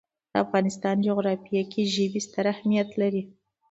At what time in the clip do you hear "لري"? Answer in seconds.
3.01-3.23